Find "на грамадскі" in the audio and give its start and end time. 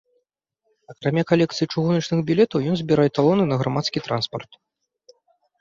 3.51-3.99